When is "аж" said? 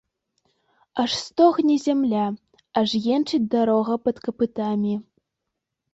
1.03-1.11, 2.81-2.89